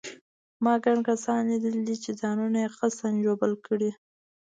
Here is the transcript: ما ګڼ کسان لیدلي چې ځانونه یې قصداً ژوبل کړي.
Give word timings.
ما 0.63 0.73
ګڼ 0.83 0.97
کسان 1.09 1.41
لیدلي 1.63 1.95
چې 2.03 2.11
ځانونه 2.21 2.57
یې 2.63 2.69
قصداً 2.77 3.09
ژوبل 3.23 3.53
کړي. 3.67 3.91